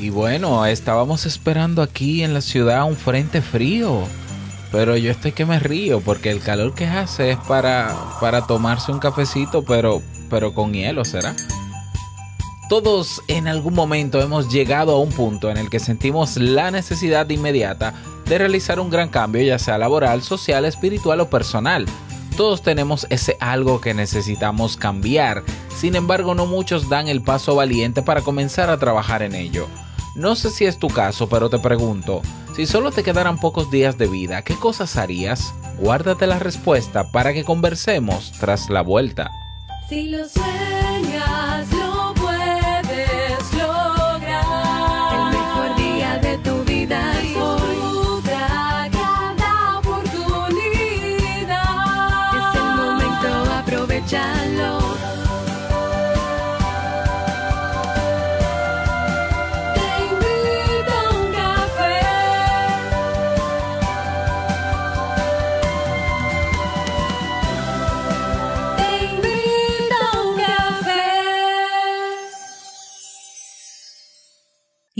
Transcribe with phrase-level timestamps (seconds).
[0.00, 4.04] Y bueno, estábamos esperando aquí en la ciudad un frente frío.
[4.70, 8.92] Pero yo estoy que me río porque el calor que hace es para, para tomarse
[8.92, 10.00] un cafecito, pero,
[10.30, 11.34] pero con hielo, ¿será?
[12.68, 17.28] Todos en algún momento hemos llegado a un punto en el que sentimos la necesidad
[17.30, 17.94] inmediata
[18.26, 21.86] de realizar un gran cambio, ya sea laboral, social, espiritual o personal.
[22.36, 25.42] Todos tenemos ese algo que necesitamos cambiar,
[25.74, 29.66] sin embargo no muchos dan el paso valiente para comenzar a trabajar en ello.
[30.18, 32.22] No sé si es tu caso, pero te pregunto,
[32.56, 35.54] si solo te quedaran pocos días de vida, ¿qué cosas harías?
[35.78, 39.30] Guárdate la respuesta para que conversemos tras la vuelta.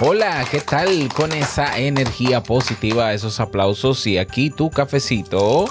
[0.00, 5.64] Hola, ¿qué tal con esa energía positiva, esos aplausos y aquí tu cafecito?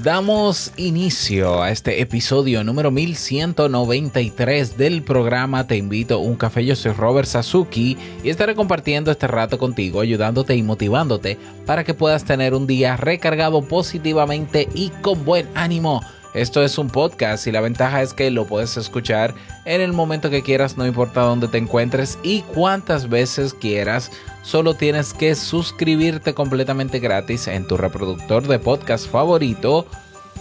[0.00, 6.64] Damos inicio a este episodio número 1193 del programa Te invito a un café.
[6.64, 11.94] Yo soy Robert Sasuki y estaré compartiendo este rato contigo, ayudándote y motivándote para que
[11.94, 16.00] puedas tener un día recargado positivamente y con buen ánimo.
[16.34, 19.34] Esto es un podcast y la ventaja es que lo puedes escuchar
[19.64, 24.10] en el momento que quieras, no importa dónde te encuentres y cuántas veces quieras.
[24.42, 29.86] Solo tienes que suscribirte completamente gratis en tu reproductor de podcast favorito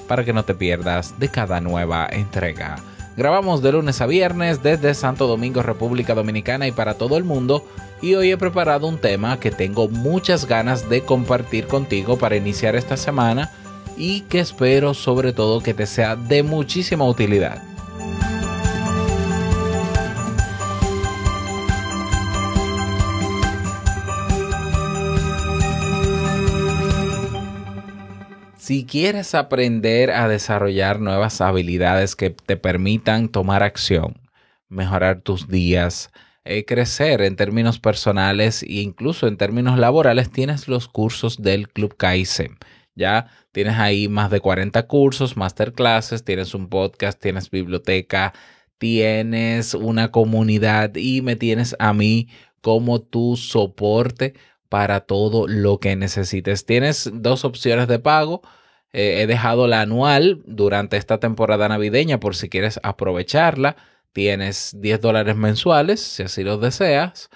[0.07, 2.77] para que no te pierdas de cada nueva entrega.
[3.15, 7.67] Grabamos de lunes a viernes desde Santo Domingo, República Dominicana y para todo el mundo.
[8.01, 12.75] Y hoy he preparado un tema que tengo muchas ganas de compartir contigo para iniciar
[12.75, 13.51] esta semana
[13.97, 17.61] y que espero sobre todo que te sea de muchísima utilidad.
[28.63, 34.21] Si quieres aprender a desarrollar nuevas habilidades que te permitan tomar acción,
[34.69, 36.11] mejorar tus días,
[36.45, 41.97] eh, crecer en términos personales e incluso en términos laborales, tienes los cursos del Club
[41.97, 42.57] Kaizen.
[42.95, 48.33] Ya tienes ahí más de 40 cursos, masterclasses, tienes un podcast, tienes biblioteca,
[48.77, 52.27] tienes una comunidad y me tienes a mí
[52.61, 54.33] como tu soporte
[54.69, 56.65] para todo lo que necesites.
[56.65, 58.41] Tienes dos opciones de pago.
[58.91, 63.75] Eh, he dejado la anual durante esta temporada navideña por si quieres aprovecharla.
[64.13, 67.29] Tienes 10 dólares mensuales, si así lo deseas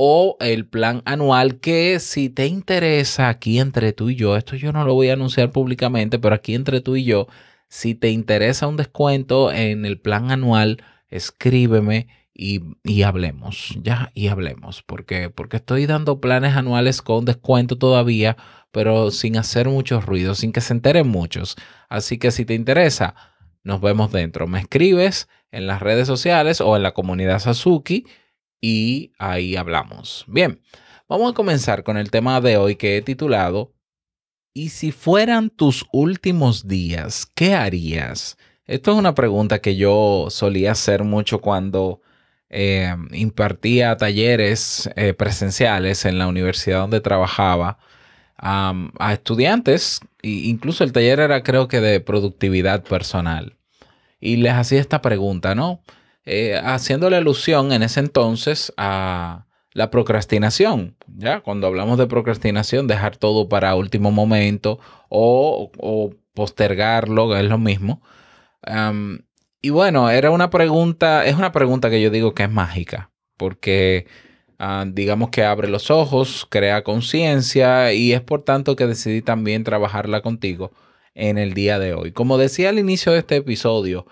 [0.00, 4.70] o el plan anual que si te interesa aquí entre tú y yo, esto yo
[4.70, 7.26] no lo voy a anunciar públicamente, pero aquí entre tú y yo,
[7.68, 14.28] si te interesa un descuento en el plan anual, escríbeme y, y hablemos, ya, y
[14.28, 18.36] hablemos, porque, porque estoy dando planes anuales con descuento todavía,
[18.70, 21.56] pero sin hacer mucho ruido, sin que se enteren muchos.
[21.88, 23.16] Así que si te interesa,
[23.64, 24.46] nos vemos dentro.
[24.46, 28.06] Me escribes en las redes sociales o en la comunidad Sasuki
[28.60, 30.24] y ahí hablamos.
[30.28, 30.60] Bien,
[31.08, 33.74] vamos a comenzar con el tema de hoy que he titulado
[34.54, 38.36] ¿Y si fueran tus últimos días, qué harías?
[38.66, 42.02] Esto es una pregunta que yo solía hacer mucho cuando
[42.50, 47.78] eh, impartía talleres eh, presenciales en la universidad donde trabajaba
[48.40, 53.56] a estudiantes, e incluso el taller era creo que de productividad personal.
[54.20, 55.82] Y les hacía esta pregunta, ¿no?
[56.30, 60.94] Eh, haciéndole alusión en ese entonces a la procrastinación.
[61.06, 61.40] ¿ya?
[61.40, 64.78] Cuando hablamos de procrastinación, dejar todo para último momento
[65.08, 65.70] o,
[66.34, 68.02] postergarlo, es lo mismo.
[69.62, 74.06] Y bueno, era una pregunta, es una pregunta que yo digo que es mágica, porque
[74.60, 79.64] uh, digamos que abre los ojos, crea conciencia y es por tanto que decidí también
[79.64, 80.72] trabajarla contigo
[81.14, 82.12] en el día de hoy.
[82.12, 84.06] Como decía al inicio de este episodio,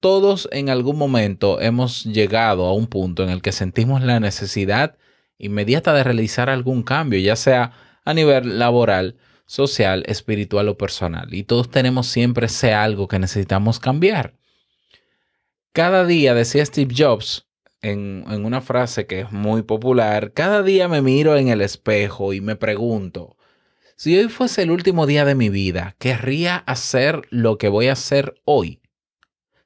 [0.00, 4.96] todos en algún momento hemos llegado a un punto en el que sentimos la necesidad
[5.38, 7.72] inmediata de realizar algún cambio, ya sea
[8.04, 9.16] a nivel laboral,
[9.46, 11.32] social, espiritual o personal.
[11.32, 14.34] Y todos tenemos siempre ese algo que necesitamos cambiar.
[15.72, 17.46] Cada día, decía Steve Jobs
[17.82, 22.32] en, en una frase que es muy popular, cada día me miro en el espejo
[22.32, 23.36] y me pregunto,
[23.96, 27.92] si hoy fuese el último día de mi vida, ¿querría hacer lo que voy a
[27.92, 28.80] hacer hoy?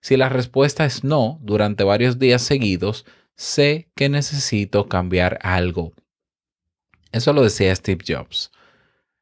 [0.03, 3.07] Si la respuesta es no, durante varios días seguidos,
[3.37, 5.93] sé que necesito cambiar algo.
[7.13, 8.51] Eso lo decía Steve Jobs.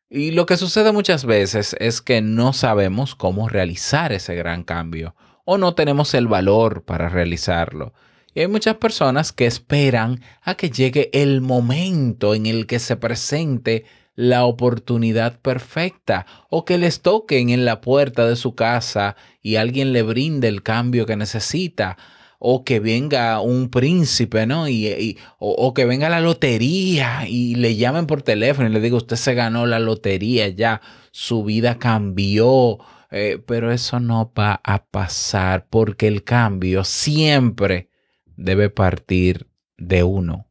[0.09, 5.15] Y lo que sucede muchas veces es que no sabemos cómo realizar ese gran cambio
[5.45, 7.93] o no tenemos el valor para realizarlo.
[8.33, 12.97] Y hay muchas personas que esperan a que llegue el momento en el que se
[12.97, 13.85] presente
[14.21, 19.95] la oportunidad perfecta o que les toquen en la puerta de su casa y alguien
[19.95, 21.97] le brinde el cambio que necesita
[22.39, 24.69] o que venga un príncipe, ¿no?
[24.69, 29.17] Y, o que venga la lotería y le llamen por teléfono y le diga, usted
[29.17, 30.83] se ganó la lotería ya,
[31.13, 32.79] su vida cambió,
[33.11, 37.89] eh, pero eso no va a pasar porque el cambio siempre
[38.37, 40.51] debe partir de uno.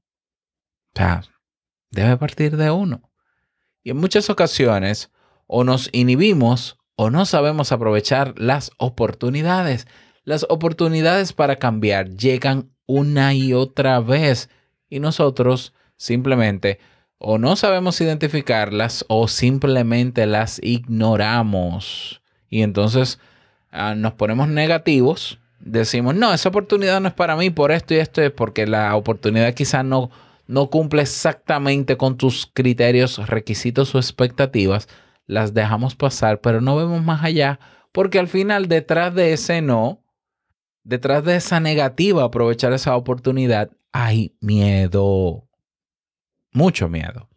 [0.96, 1.22] O sea,
[1.92, 3.09] debe partir de uno.
[3.84, 5.12] Y en muchas ocasiones
[5.48, 9.88] o nos inhibimos o no sabemos aprovechar las oportunidades.
[10.24, 14.50] Las oportunidades para cambiar llegan una y otra vez
[14.90, 16.80] y nosotros simplemente
[17.20, 22.22] o no sabemos identificarlas o simplemente las ignoramos.
[22.50, 23.20] Y entonces
[23.72, 27.98] ah, nos ponemos negativos, decimos, no, esa oportunidad no es para mí por esto y
[27.98, 30.10] esto, es porque la oportunidad quizás no,
[30.50, 34.88] no cumple exactamente con tus criterios, requisitos o expectativas,
[35.28, 37.60] las dejamos pasar, pero no vemos más allá,
[37.92, 40.04] porque al final detrás de ese no,
[40.84, 45.48] detrás de esa negativa aprovechar esa oportunidad, hay miedo,
[46.52, 47.30] mucho miedo.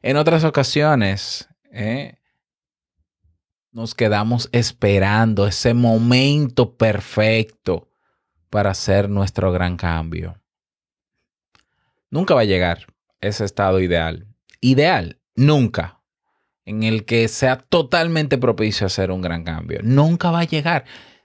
[0.00, 2.16] En otras ocasiones, ¿eh?
[3.72, 7.90] nos quedamos esperando ese momento perfecto
[8.48, 10.40] para hacer nuestro gran cambio.
[12.10, 12.86] Nunca va a llegar
[13.20, 14.26] ese estado ideal.
[14.60, 16.00] Ideal, nunca.
[16.64, 19.80] En el que sea totalmente propicio a hacer un gran cambio.
[19.82, 20.84] Nunca va a llegar.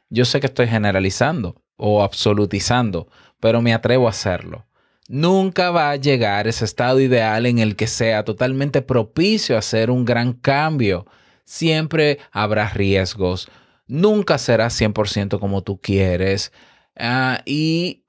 [0.10, 3.08] Yo sé que estoy generalizando o absolutizando,
[3.40, 4.68] pero me atrevo a hacerlo.
[5.08, 9.90] Nunca va a llegar ese estado ideal en el que sea totalmente propicio a hacer
[9.90, 11.06] un gran cambio.
[11.44, 13.50] Siempre habrá riesgos.
[13.88, 16.54] Nunca será 100% como tú quieres.
[16.96, 18.01] Ah, y,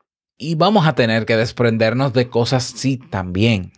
[0.42, 3.70] y vamos a tener que desprendernos de cosas sí también.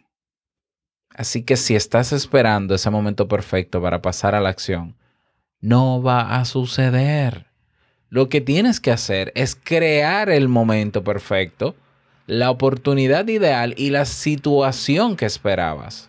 [1.11, 4.97] Así que si estás esperando ese momento perfecto para pasar a la acción,
[5.61, 7.49] no va a suceder.
[8.09, 11.77] Lo que tienes que hacer es crear el momento perfecto,
[12.27, 16.09] la oportunidad ideal y la situación que esperabas.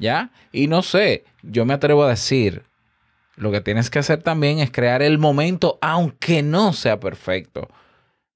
[0.00, 0.32] ¿Ya?
[0.50, 2.64] Y no sé, yo me atrevo a decir,
[3.36, 7.68] lo que tienes que hacer también es crear el momento aunque no sea perfecto.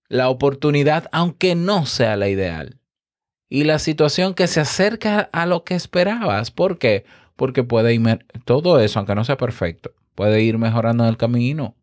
[0.09, 2.79] La oportunidad aunque no sea la ideal.
[3.51, 6.51] Y la situación que se acerca a lo que esperabas.
[6.51, 7.05] ¿Por qué?
[7.37, 11.75] Porque puede ir, todo eso, aunque no sea perfecto, puede ir mejorando en el camino.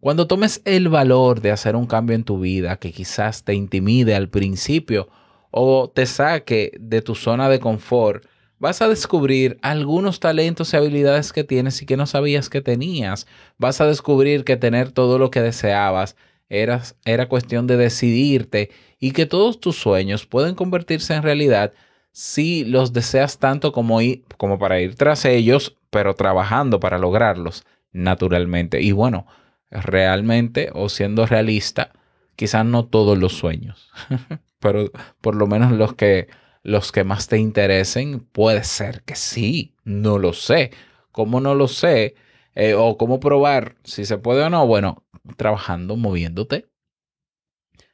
[0.00, 4.14] Cuando tomes el valor de hacer un cambio en tu vida que quizás te intimide
[4.14, 5.08] al principio
[5.50, 8.24] o te saque de tu zona de confort,
[8.60, 13.26] vas a descubrir algunos talentos y habilidades que tienes y que no sabías que tenías.
[13.58, 16.16] Vas a descubrir que tener todo lo que deseabas
[16.48, 21.72] era, era cuestión de decidirte y que todos tus sueños pueden convertirse en realidad
[22.12, 27.64] si los deseas tanto como, ir- como para ir tras ellos, pero trabajando para lograrlos
[27.92, 28.80] naturalmente.
[28.82, 29.26] Y bueno,
[29.70, 31.92] realmente o siendo realista,
[32.36, 33.90] quizás no todos los sueños,
[34.60, 34.90] pero
[35.20, 36.28] por lo menos los que
[36.64, 40.70] los que más te interesen, puede ser que sí, no lo sé.
[41.12, 42.14] ¿Cómo no lo sé?
[42.54, 44.66] Eh, o cómo probar si se puede o no.
[44.66, 45.02] Bueno,
[45.36, 46.66] trabajando, moviéndote.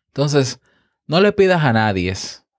[0.09, 0.61] Entonces,
[1.07, 2.14] no le pidas a nadie,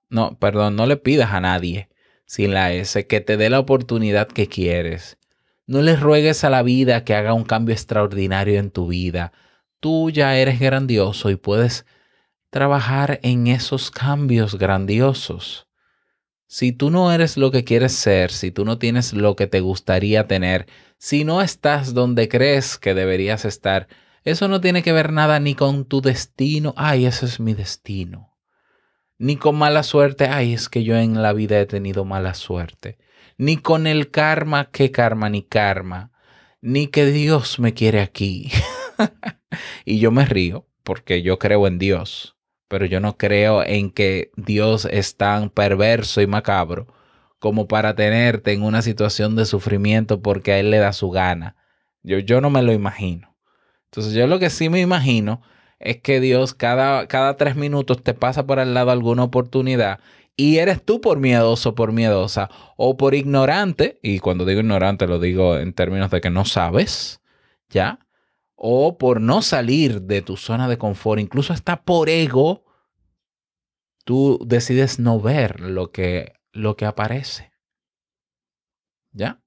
[0.09, 1.89] no, perdón, no le pidas a nadie
[2.25, 5.17] sin la S que te dé la oportunidad que quieres.
[5.67, 9.31] No le ruegues a la vida que haga un cambio extraordinario en tu vida.
[9.79, 11.85] Tú ya eres grandioso y puedes
[12.49, 15.67] trabajar en esos cambios grandiosos.
[16.47, 19.59] Si tú no eres lo que quieres ser, si tú no tienes lo que te
[19.59, 20.67] gustaría tener,
[20.97, 23.87] si no estás donde crees que deberías estar,
[24.25, 28.35] eso no tiene que ver nada ni con tu destino, ay, ese es mi destino,
[29.19, 32.97] ni con mala suerte, ay, es que yo en la vida he tenido mala suerte,
[33.37, 36.11] ni con el karma, qué karma ni karma,
[36.59, 38.51] ni que Dios me quiere aquí.
[39.85, 42.35] y yo me río porque yo creo en Dios,
[42.67, 46.87] pero yo no creo en que Dios es tan perverso y macabro
[47.37, 51.55] como para tenerte en una situación de sufrimiento porque a Él le da su gana.
[52.01, 53.34] Yo, yo no me lo imagino.
[53.95, 55.41] Entonces yo lo que sí me imagino
[55.79, 60.01] es que Dios cada, cada tres minutos te pasa por al lado alguna oportunidad
[60.35, 65.17] y eres tú por miedoso, por miedosa o por ignorante, y cuando digo ignorante lo
[65.17, 67.21] digo en términos de que no sabes,
[67.69, 67.99] ¿ya?
[68.55, 72.65] O por no salir de tu zona de confort, incluso hasta por ego,
[74.03, 77.53] tú decides no ver lo que, lo que aparece.
[79.13, 79.41] ¿Ya?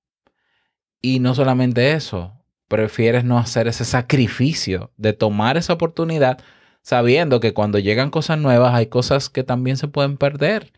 [1.03, 2.38] Y no solamente eso,
[2.69, 6.39] prefieres no hacer ese sacrificio de tomar esa oportunidad
[6.83, 10.73] sabiendo que cuando llegan cosas nuevas hay cosas que también se pueden perder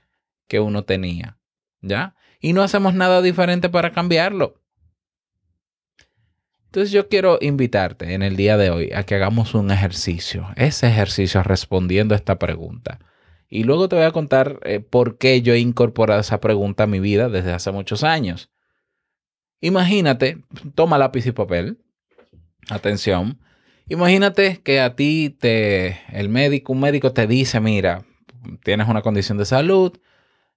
[0.49, 1.39] que uno tenía.
[1.83, 2.15] ¿Ya?
[2.41, 4.61] Y no hacemos nada diferente para cambiarlo.
[6.67, 10.87] Entonces yo quiero invitarte en el día de hoy a que hagamos un ejercicio, ese
[10.87, 13.01] ejercicio respondiendo a esta pregunta.
[13.49, 16.87] Y luego te voy a contar eh, por qué yo he incorporado esa pregunta a
[16.87, 18.51] mi vida desde hace muchos años.
[19.61, 20.39] Imagínate,
[20.75, 21.79] toma lápiz y papel.
[22.69, 23.39] Atención.
[23.89, 28.05] Imagínate que a ti te el médico, un médico te dice, mira,
[28.63, 29.99] tienes una condición de salud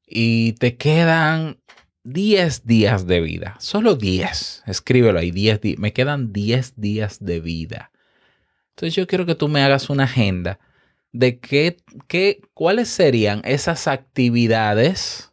[0.08, 1.58] y te quedan
[2.04, 3.56] 10 días de vida.
[3.60, 4.64] Solo 10.
[4.68, 5.80] Escríbelo ahí, 10 días.
[5.80, 7.92] Me quedan 10 días de vida.
[8.70, 10.60] Entonces yo quiero que tú me hagas una agenda
[11.12, 15.32] de qué, qué, cuáles serían esas actividades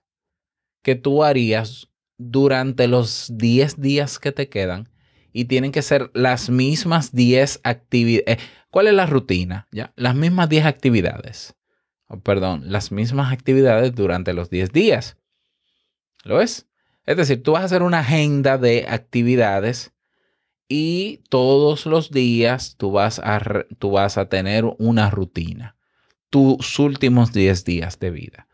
[0.82, 1.89] que tú harías
[2.20, 4.90] durante los 10 días que te quedan
[5.32, 8.38] y tienen que ser las mismas 10 actividades.
[8.70, 9.68] ¿Cuál es la rutina?
[9.72, 9.92] ¿Ya?
[9.96, 11.54] Las mismas 10 actividades.
[12.08, 15.16] Oh, perdón, las mismas actividades durante los 10 días.
[16.24, 16.66] ¿Lo ves?
[17.06, 19.92] Es decir, tú vas a hacer una agenda de actividades
[20.68, 23.40] y todos los días tú vas a,
[23.78, 25.76] tú vas a tener una rutina.
[26.28, 28.46] Tus últimos 10 días de vida.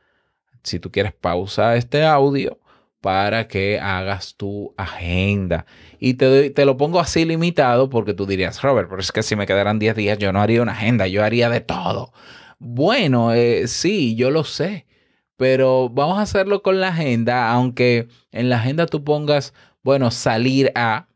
[0.62, 2.60] Si tú quieres pausa este audio
[3.06, 5.64] para que hagas tu agenda.
[6.00, 9.36] Y te, te, lo pongo así limitado porque tú dirías, Robert, pero es que si
[9.36, 12.12] me quedaran 10 días yo no haría una agenda, yo haría de todo.
[12.58, 14.88] Bueno, eh, sí, yo lo sé,
[15.36, 20.72] pero vamos a hacerlo con la agenda, aunque en la agenda tú pongas, bueno, salir
[20.74, 21.06] a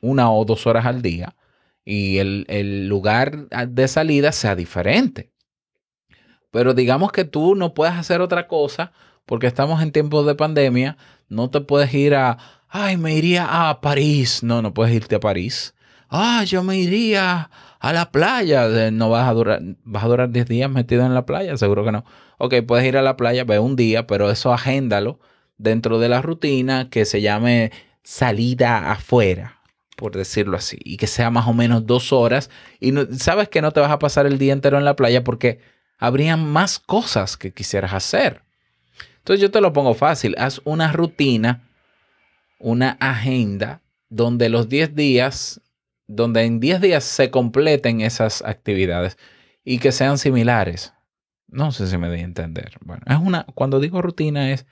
[0.00, 1.34] una o dos horas al día
[1.84, 5.32] y el, el lugar de salida sea diferente.
[6.52, 8.92] Pero digamos que tú no puedes hacer otra cosa
[9.26, 10.96] porque estamos en tiempos de pandemia,
[11.28, 14.42] no te puedes ir a, ay, me iría a París.
[14.42, 15.74] No, no puedes irte a París.
[16.08, 18.90] Ah, yo me iría a la playa.
[18.90, 21.92] No vas a durar, vas a durar 10 días metido en la playa, seguro que
[21.92, 22.04] no.
[22.38, 25.18] Ok, puedes ir a la playa, ve un día, pero eso agéndalo
[25.58, 29.60] dentro de la rutina que se llame salida afuera,
[29.96, 32.50] por decirlo así, y que sea más o menos dos horas.
[32.78, 35.24] Y no, sabes que no te vas a pasar el día entero en la playa
[35.24, 35.60] porque
[35.98, 38.45] habrían más cosas que quisieras hacer.
[39.26, 41.68] Entonces yo te lo pongo fácil, haz una rutina,
[42.60, 45.60] una agenda donde los 10 días,
[46.06, 49.18] donde en 10 días se completen esas actividades
[49.64, 50.94] y que sean similares.
[51.48, 52.76] No sé si me di entender.
[52.82, 54.64] Bueno, es una, cuando digo rutina es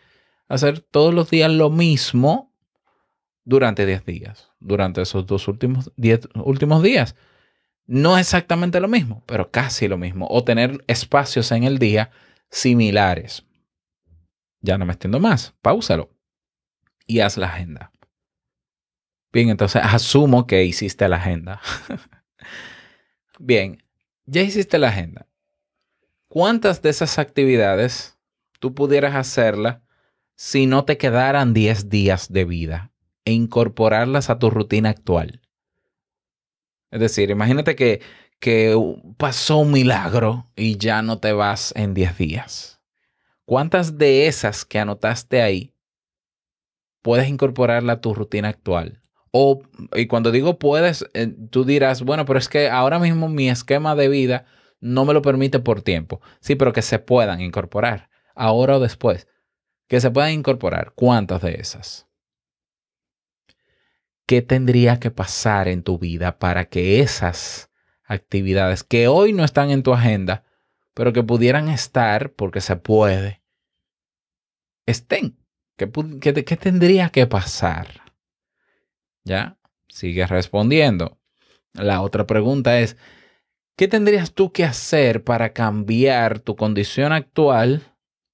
[0.47, 2.53] hacer todos los días lo mismo
[3.45, 7.17] durante 10 días, durante esos dos últimos, 10 últimos días.
[7.89, 10.29] No exactamente lo mismo, pero casi lo mismo.
[10.31, 12.13] O tener espacios en el día
[12.51, 13.45] similares.
[14.65, 15.53] Ya no me extiendo más.
[15.61, 16.11] Páusalo
[17.07, 17.93] y haz la agenda.
[19.31, 21.61] Bien, entonces asumo que hiciste la agenda.
[23.39, 23.85] Bien,
[24.25, 25.27] ya hiciste la agenda.
[26.29, 28.17] ¿Cuántas de esas actividades
[28.59, 29.83] tú pudieras hacerla
[30.35, 32.91] si no te quedaran 10 días de vida
[33.27, 35.43] e incorporarlas a tu rutina actual?
[36.91, 38.01] Es decir, imagínate que,
[38.39, 38.75] que
[39.19, 42.74] pasó un milagro y ya no te vas en 10 días.
[43.45, 45.75] ¿Cuántas de esas que anotaste ahí
[47.03, 49.01] puedes incorporarla a tu rutina actual?
[49.31, 49.63] O,
[49.95, 53.95] y cuando digo puedes, eh, tú dirás, bueno, pero es que ahora mismo mi esquema
[53.97, 54.47] de vida
[54.81, 56.21] no me lo permite por tiempo.
[56.41, 59.29] Sí, pero que se puedan incorporar, ahora o después.
[59.89, 60.93] Que se puedan incorporar.
[60.95, 62.07] ¿Cuántas de esas?
[64.27, 67.71] ¿Qué tendría que pasar en tu vida para que esas
[68.05, 70.44] actividades que hoy no están en tu agenda,
[70.95, 73.43] pero que pudieran estar, porque se puede,
[74.87, 75.37] estén.
[75.77, 78.03] ¿Qué, qué, qué tendría que pasar?
[79.25, 79.59] ¿Ya?
[79.89, 81.19] Sigue respondiendo.
[81.73, 82.97] La otra pregunta es,
[83.77, 87.83] ¿qué tendrías tú que hacer para cambiar tu condición actual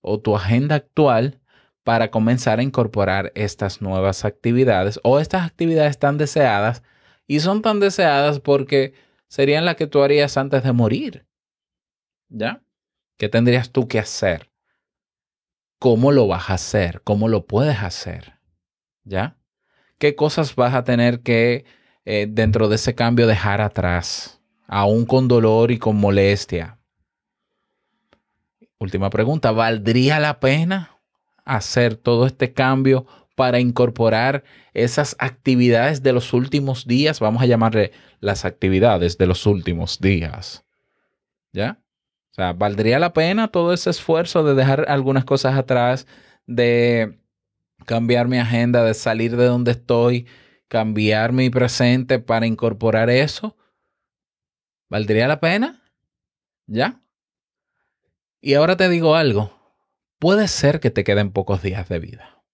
[0.03, 1.41] o tu agenda actual
[1.83, 6.83] para comenzar a incorporar estas nuevas actividades o estas actividades tan deseadas?
[7.27, 8.93] Y son tan deseadas porque
[9.29, 11.30] serían las que tú harías antes de morir.
[12.31, 12.63] ¿Ya?
[13.19, 14.51] ¿Qué tendrías tú que hacer?
[15.79, 17.03] ¿Cómo lo vas a hacer?
[17.03, 18.35] ¿Cómo lo puedes hacer?
[19.05, 19.37] ¿Ya?
[19.99, 21.65] ¿Qué cosas vas a tener que
[22.05, 24.41] eh, dentro de ese cambio dejar atrás?
[24.67, 26.79] Aún con dolor y con molestia.
[28.79, 30.99] Última pregunta, ¿valdría la pena
[31.45, 37.21] hacer todo este cambio para incorporar esas actividades de los últimos días?
[37.21, 40.65] Vamos a llamarle las actividades de los últimos días.
[41.53, 41.81] ¿Ya?
[42.31, 46.07] O sea, ¿valdría la pena todo ese esfuerzo de dejar algunas cosas atrás,
[46.47, 47.19] de
[47.87, 50.27] cambiar mi agenda, de salir de donde estoy,
[50.69, 53.57] cambiar mi presente para incorporar eso?
[54.89, 55.83] ¿Valdría la pena?
[56.67, 57.01] ¿Ya?
[58.41, 59.53] Y ahora te digo algo.
[60.19, 62.45] Puede ser que te queden pocos días de vida.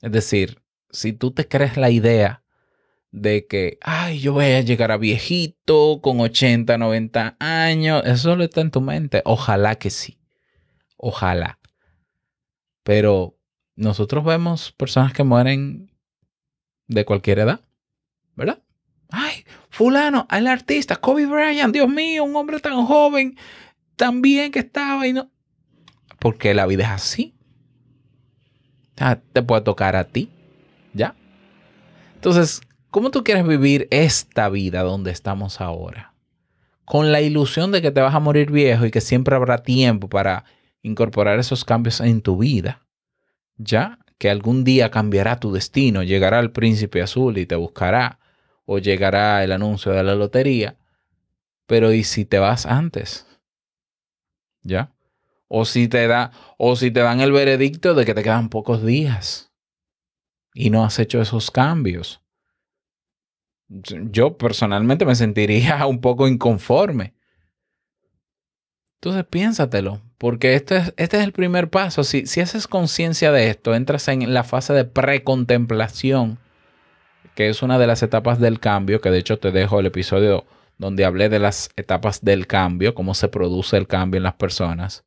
[0.00, 2.42] Es decir, si tú te crees la idea
[3.12, 8.42] de que, ay, yo voy a llegar a viejito con 80, 90 años, eso solo
[8.42, 9.22] está en tu mente.
[9.24, 10.18] Ojalá que sí.
[10.96, 11.60] Ojalá.
[12.82, 13.38] Pero
[13.76, 15.92] nosotros vemos personas que mueren
[16.88, 17.60] de cualquier edad,
[18.34, 18.62] ¿verdad?
[19.10, 23.36] Ay, fulano, el artista, Kobe Bryant, Dios mío, un hombre tan joven,
[23.96, 25.30] tan bien que estaba y no.
[26.18, 27.34] Porque la vida es así.
[29.32, 30.30] Te puede tocar a ti,
[30.94, 31.14] ¿ya?
[32.14, 36.14] Entonces, ¿cómo tú quieres vivir esta vida donde estamos ahora?
[36.84, 40.08] Con la ilusión de que te vas a morir viejo y que siempre habrá tiempo
[40.08, 40.44] para
[40.82, 42.86] incorporar esos cambios en tu vida,
[43.56, 43.98] ¿ya?
[44.18, 48.20] Que algún día cambiará tu destino, llegará el príncipe azul y te buscará,
[48.66, 50.76] o llegará el anuncio de la lotería.
[51.66, 53.26] Pero ¿y si te vas antes?
[54.62, 54.92] ¿Ya?
[55.48, 58.84] O si te da, o si te dan el veredicto de que te quedan pocos
[58.84, 59.50] días
[60.54, 62.21] y no has hecho esos cambios.
[64.10, 67.14] Yo personalmente me sentiría un poco inconforme.
[69.00, 72.04] Entonces piénsatelo, porque este es, este es el primer paso.
[72.04, 76.38] Si, si haces conciencia de esto, entras en la fase de precontemplación,
[77.34, 80.44] que es una de las etapas del cambio, que de hecho te dejo el episodio
[80.78, 85.04] donde hablé de las etapas del cambio, cómo se produce el cambio en las personas.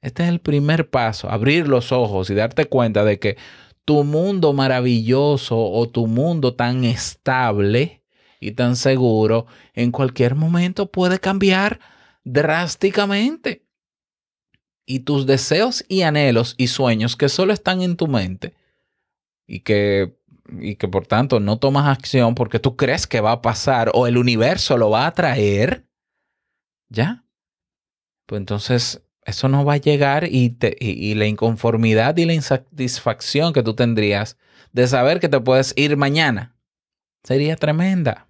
[0.00, 3.36] Este es el primer paso, abrir los ojos y darte cuenta de que
[3.84, 8.02] tu mundo maravilloso o tu mundo tan estable
[8.40, 11.80] y tan seguro en cualquier momento puede cambiar
[12.24, 13.64] drásticamente.
[14.86, 18.54] Y tus deseos y anhelos y sueños que solo están en tu mente
[19.46, 20.16] y que,
[20.60, 24.06] y que por tanto no tomas acción porque tú crees que va a pasar o
[24.06, 25.86] el universo lo va a traer,
[26.88, 27.24] ¿ya?
[28.26, 32.32] Pues entonces eso no va a llegar y, te, y, y la inconformidad y la
[32.32, 34.38] insatisfacción que tú tendrías
[34.72, 36.56] de saber que te puedes ir mañana
[37.24, 38.27] sería tremenda.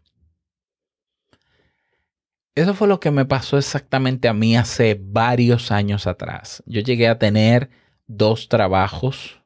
[2.59, 6.61] Eso fue lo que me pasó exactamente a mí hace varios años atrás.
[6.67, 7.71] Yo llegué a tener
[8.09, 9.41] dos trabajos,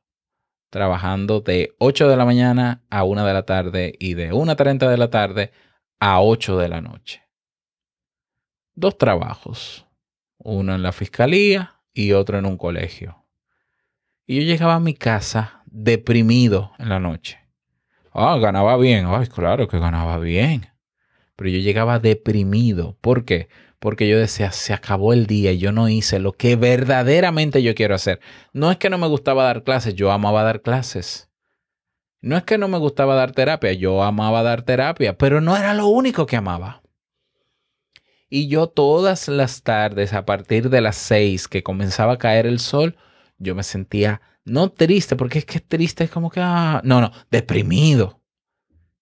[0.71, 4.97] trabajando de 8 de la mañana a 1 de la tarde y de 1.30 de
[4.97, 5.53] la tarde
[6.01, 7.23] a 8 de la noche.
[8.75, 9.85] Dos trabajos,
[10.39, 13.27] uno en la fiscalía y otro en un colegio.
[14.27, 17.39] Y yo llegaba a mi casa deprimido en la noche.
[18.15, 19.05] Ah, ganaba bien.
[19.07, 20.72] Ay, claro que ganaba bien
[21.37, 22.97] pero yo llegaba deprimido.
[23.01, 23.49] ¿Por qué?
[23.79, 27.75] Porque yo decía, se acabó el día y yo no hice lo que verdaderamente yo
[27.75, 28.21] quiero hacer.
[28.53, 31.29] No es que no me gustaba dar clases, yo amaba dar clases.
[32.21, 35.75] No es que no me gustaba dar terapia, yo amaba dar terapia, pero no era
[35.75, 36.83] lo único que amaba.
[38.31, 42.61] Y yo todas las tardes, a partir de las seis que comenzaba a caer el
[42.61, 42.97] sol,
[43.39, 47.13] yo me sentía no triste, porque es que triste es como que, ah, no, no,
[47.31, 48.22] deprimido.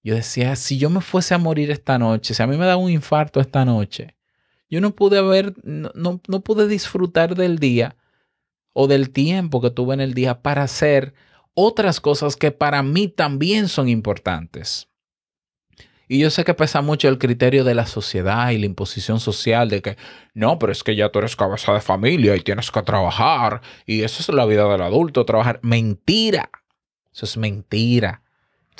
[0.02, 2.76] Yo decía, si yo me fuese a morir esta noche, si a mí me da
[2.76, 4.16] un infarto esta noche,
[4.70, 7.96] yo no pude haber, no, no, no pude disfrutar del día
[8.72, 11.12] o del tiempo que tuve en el día para hacer
[11.54, 14.88] otras cosas que para mí también son importantes.
[16.08, 19.68] Y yo sé que pesa mucho el criterio de la sociedad y la imposición social
[19.68, 19.96] de que,
[20.34, 24.02] no, pero es que ya tú eres cabeza de familia y tienes que trabajar y
[24.02, 25.60] eso es la vida del adulto, trabajar.
[25.62, 26.50] Mentira.
[27.12, 28.22] Eso es mentira.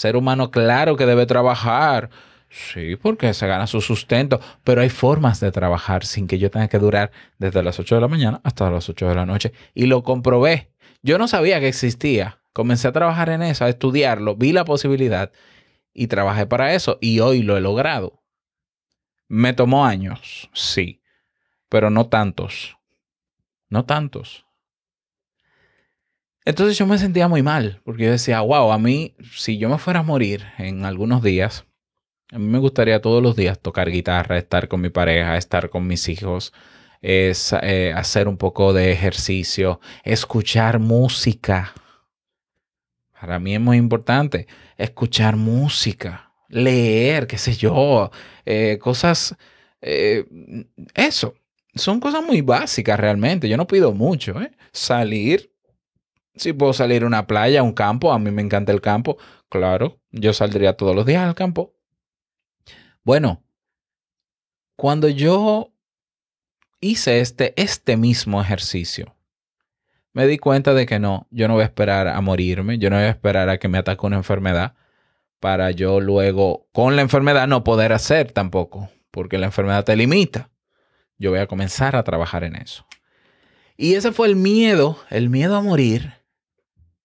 [0.01, 2.09] Ser humano, claro que debe trabajar.
[2.49, 6.69] Sí, porque se gana su sustento, pero hay formas de trabajar sin que yo tenga
[6.69, 9.53] que durar desde las 8 de la mañana hasta las 8 de la noche.
[9.75, 10.73] Y lo comprobé.
[11.03, 12.41] Yo no sabía que existía.
[12.55, 15.33] Comencé a trabajar en eso, a estudiarlo, vi la posibilidad
[15.93, 18.23] y trabajé para eso y hoy lo he logrado.
[19.29, 21.03] Me tomó años, sí,
[21.69, 22.79] pero no tantos.
[23.69, 24.47] No tantos.
[26.51, 29.79] Entonces yo me sentía muy mal, porque yo decía, wow, a mí, si yo me
[29.79, 31.65] fuera a morir en algunos días,
[32.33, 35.87] a mí me gustaría todos los días tocar guitarra, estar con mi pareja, estar con
[35.87, 36.53] mis hijos,
[37.03, 41.73] es eh, hacer un poco de ejercicio, escuchar música.
[43.21, 48.11] Para mí es muy importante escuchar música, leer, qué sé yo,
[48.45, 49.37] eh, cosas,
[49.81, 50.25] eh,
[50.97, 51.33] eso,
[51.77, 53.49] son cosas muy básicas realmente.
[53.49, 54.35] Yo no pido mucho.
[54.73, 55.50] Salir,
[56.35, 59.19] si puedo salir a una playa, a un campo, a mí me encanta el campo,
[59.49, 61.75] claro, yo saldría todos los días al campo.
[63.03, 63.43] Bueno,
[64.77, 65.73] cuando yo
[66.81, 69.15] hice este, este mismo ejercicio,
[70.13, 72.97] me di cuenta de que no, yo no voy a esperar a morirme, yo no
[72.97, 74.75] voy a esperar a que me ataque una enfermedad
[75.39, 80.51] para yo luego con la enfermedad no poder hacer tampoco, porque la enfermedad te limita.
[81.19, 82.87] Yo voy a comenzar a trabajar en eso.
[83.77, 86.20] Y ese fue el miedo, el miedo a morir,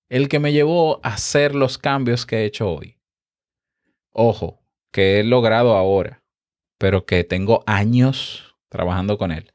[0.09, 2.97] el que me llevó a hacer los cambios que he hecho hoy.
[4.11, 6.23] Ojo, que he logrado ahora,
[6.77, 9.51] pero que tengo años trabajando con él.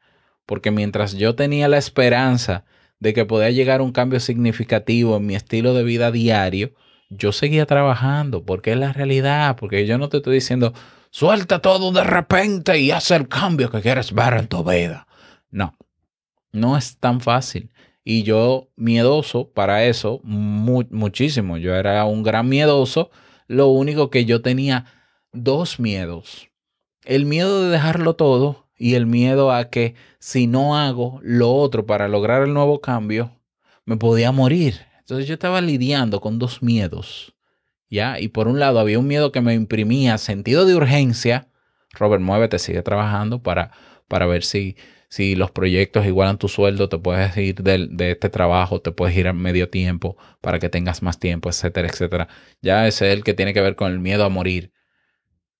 [0.46, 2.64] Porque mientras yo tenía la esperanza
[2.98, 6.74] de que podía llegar un cambio significativo en mi estilo de vida diario,
[7.08, 10.72] yo seguía trabajando, porque es la realidad, porque yo no te estoy diciendo,
[11.10, 15.06] suelta todo de repente y haz el cambio que quieres ver en tu vida.
[15.50, 15.76] No,
[16.52, 17.70] no es tan fácil.
[18.12, 21.59] Y yo miedoso para eso, mu muchísimo.
[21.59, 23.12] Yo era un gran miedoso.
[23.46, 24.87] Lo único que yo tenía
[25.33, 26.49] dos miedos.
[27.05, 31.87] El miedo de dejarlo todo y el miedo a que si no hago lo otro
[31.87, 33.31] para lograr el nuevo cambio,
[33.85, 34.81] me podía morir.
[34.99, 37.37] Entonces yo estaba lidiando con dos miedos.
[37.88, 38.18] ¿Ya?
[38.18, 41.46] Y por un lado había un miedo que me imprimía sentido de urgencia.
[41.92, 43.70] Robert, muévete, sigue trabajando para,
[44.09, 44.75] para ver si,
[45.11, 49.16] si los proyectos igualan tu sueldo, te puedes ir de, de este trabajo, te puedes
[49.16, 52.29] ir a medio tiempo para que tengas más tiempo, etcétera, etcétera.
[52.62, 54.73] Ya es el que tiene que ver con el miedo a morir.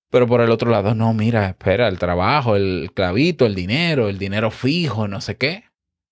[0.09, 4.17] Pero por el otro lado, no, mira, espera, el trabajo, el clavito, el dinero, el
[4.17, 5.65] dinero fijo, no sé qué.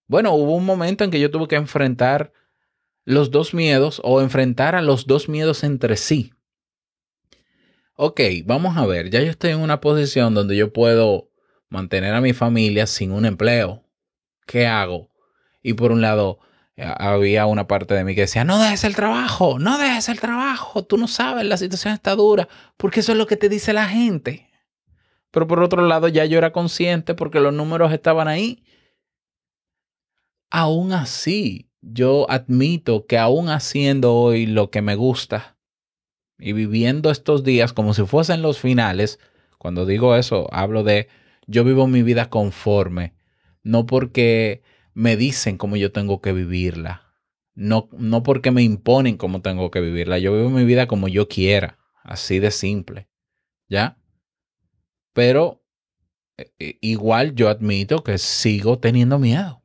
[0.08, 2.34] Bueno, hubo un momento en que yo tuve que enfrentar
[3.06, 6.34] los dos miedos o enfrentar a los dos miedos entre sí.
[7.95, 11.28] Ok, vamos a ver, ya yo estoy en una posición donde yo puedo
[11.69, 13.84] mantener a mi familia sin un empleo.
[14.45, 15.10] ¿Qué hago?
[15.62, 16.39] Y por un lado,
[16.75, 20.19] eh, había una parte de mí que decía, no dejes el trabajo, no dejes el
[20.19, 23.73] trabajo, tú no sabes, la situación está dura, porque eso es lo que te dice
[23.73, 24.49] la gente.
[25.32, 28.63] Pero por otro lado, ya yo era consciente porque los números estaban ahí.
[30.49, 35.58] Aún así, yo admito que aún haciendo hoy lo que me gusta
[36.39, 39.19] y viviendo estos días como si fuesen los finales,
[39.58, 41.10] cuando digo eso, hablo de
[41.49, 43.15] yo vivo mi vida conforme,
[43.63, 44.62] no porque
[44.93, 47.15] me dicen cómo yo tengo que vivirla,
[47.55, 51.27] no, no porque me imponen cómo tengo que vivirla, yo vivo mi vida como yo
[51.27, 53.09] quiera, así de simple,
[53.67, 53.97] ¿ya?
[55.13, 55.63] Pero
[56.38, 59.63] eh, igual yo admito que sigo teniendo miedo.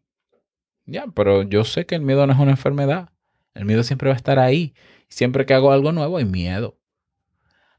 [0.86, 3.10] Ya, pero yo sé que el miedo no es una enfermedad.
[3.54, 4.74] El miedo siempre va a estar ahí.
[5.08, 6.78] Siempre que hago algo nuevo hay miedo.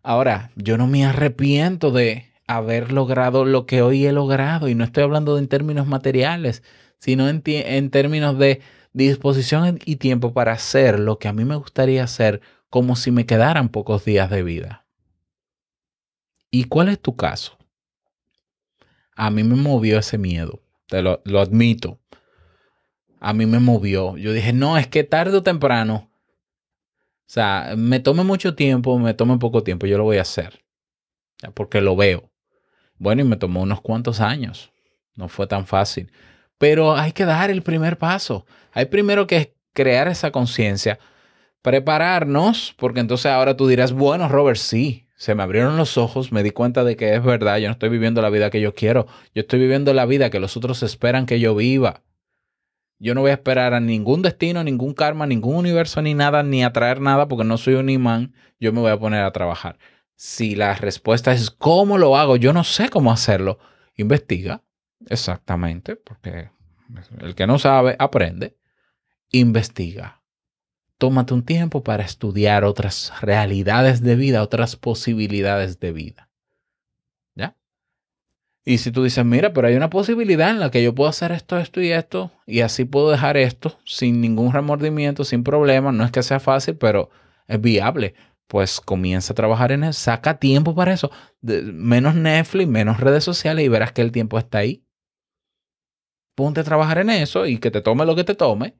[0.01, 4.67] Ahora, yo no me arrepiento de haber logrado lo que hoy he logrado.
[4.67, 6.63] Y no estoy hablando de en términos materiales,
[6.97, 8.61] sino en, en términos de
[8.93, 13.25] disposición y tiempo para hacer lo que a mí me gustaría hacer como si me
[13.25, 14.85] quedaran pocos días de vida.
[16.51, 17.57] ¿Y cuál es tu caso?
[19.15, 21.99] A mí me movió ese miedo, te lo, lo admito
[23.25, 24.17] a mí me movió.
[24.17, 26.11] Yo dije, no, es que tarde o temprano,
[27.21, 30.63] o sea, me tome mucho tiempo, me tome poco tiempo, yo lo voy a hacer.
[31.55, 32.31] Porque lo veo.
[32.97, 34.71] Bueno, y me tomó unos cuantos años.
[35.15, 36.11] No fue tan fácil.
[36.57, 38.45] Pero hay que dar el primer paso.
[38.71, 40.99] Hay primero que crear esa conciencia,
[41.61, 46.43] prepararnos, porque entonces ahora tú dirás, bueno, Robert, sí, se me abrieron los ojos, me
[46.43, 49.07] di cuenta de que es verdad, yo no estoy viviendo la vida que yo quiero,
[49.33, 52.03] yo estoy viviendo la vida que los otros esperan que yo viva.
[52.97, 56.63] Yo no voy a esperar a ningún destino, ningún karma, ningún universo, ni nada, ni
[56.63, 58.33] atraer nada, porque no soy un imán.
[58.57, 59.77] Yo me voy a poner a trabajar.
[60.15, 62.37] Si la respuesta es ¿cómo lo hago?
[62.37, 63.59] Yo no sé cómo hacerlo.
[63.95, 64.63] Investiga.
[65.07, 66.49] Exactamente, porque
[67.19, 68.57] el que no sabe, aprende.
[69.31, 70.21] Investiga.
[70.97, 76.29] Tómate un tiempo para estudiar otras realidades de vida, otras posibilidades de vida.
[77.35, 77.57] ¿Ya?
[78.63, 81.33] Y si tú dices, mira, pero hay una posibilidad en la que yo puedo hacer
[81.33, 86.05] esto, esto y esto, y así puedo dejar esto sin ningún remordimiento, sin problema, no
[86.05, 87.09] es que sea fácil, pero
[87.47, 88.15] es viable,
[88.47, 93.65] pues comienza a trabajar en eso, saca tiempo para eso, menos Netflix, menos redes sociales
[93.65, 94.85] y verás que el tiempo está ahí.
[96.35, 98.77] Ponte a trabajar en eso y que te tome lo que te tome,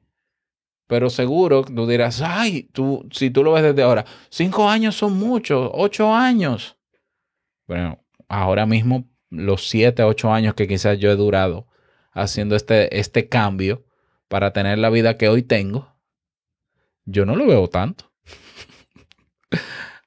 [0.86, 5.14] pero seguro tú dirás, ay, tú, si tú lo ves desde ahora, cinco años son
[5.14, 6.78] muchos, ocho años.
[7.66, 11.66] Bueno, ahora mismo los siete, ocho años que quizás yo he durado
[12.12, 13.84] haciendo este, este cambio
[14.28, 15.96] para tener la vida que hoy tengo,
[17.04, 18.05] yo no lo veo tanto.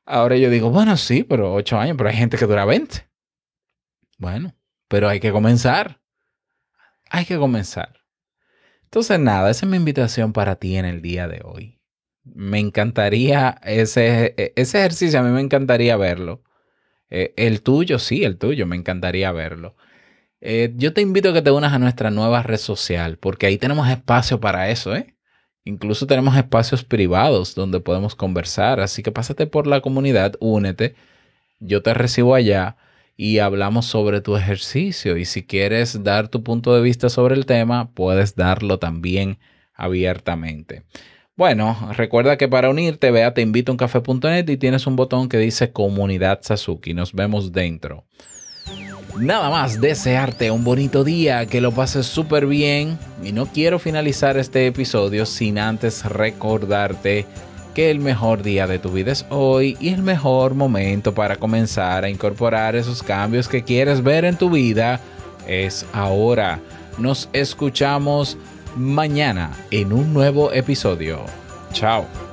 [0.09, 3.07] Ahora yo digo, bueno, sí, pero ocho años, pero hay gente que dura 20.
[4.17, 4.55] Bueno,
[4.87, 6.01] pero hay que comenzar.
[7.11, 7.99] Hay que comenzar.
[8.85, 11.79] Entonces, nada, esa es mi invitación para ti en el día de hoy.
[12.23, 16.43] Me encantaría ese, ese ejercicio, a mí me encantaría verlo.
[17.11, 19.75] Eh, el tuyo, sí, el tuyo, me encantaría verlo.
[20.41, 23.59] Eh, yo te invito a que te unas a nuestra nueva red social, porque ahí
[23.59, 25.15] tenemos espacio para eso, ¿eh?
[25.65, 30.95] Incluso tenemos espacios privados donde podemos conversar, así que pásate por la comunidad, únete,
[31.59, 32.77] yo te recibo allá
[33.17, 37.45] y hablamos sobre tu ejercicio y si quieres dar tu punto de vista sobre el
[37.45, 39.39] tema, puedes darlo también
[39.73, 40.83] abiertamente.
[41.35, 45.37] Bueno, recuerda que para unirte, vea te invito a uncafe.net y tienes un botón que
[45.37, 46.93] dice Comunidad Sasuki.
[46.93, 48.05] Nos vemos dentro.
[49.19, 54.37] Nada más desearte un bonito día, que lo pases súper bien y no quiero finalizar
[54.37, 57.25] este episodio sin antes recordarte
[57.75, 62.05] que el mejor día de tu vida es hoy y el mejor momento para comenzar
[62.05, 65.01] a incorporar esos cambios que quieres ver en tu vida
[65.45, 66.61] es ahora.
[66.97, 68.37] Nos escuchamos
[68.77, 71.25] mañana en un nuevo episodio.
[71.73, 72.28] Chao.